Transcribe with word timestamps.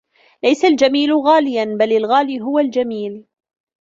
ليس 0.43 0.65
الجميل 0.65 1.13
غالياً 1.13 1.65
بل 1.65 1.93
الغالي 1.97 2.41
هو 2.41 2.59
الجميل. 2.59 3.25